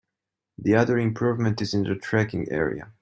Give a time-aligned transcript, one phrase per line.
[0.57, 2.91] The other improvement is in the tracking area.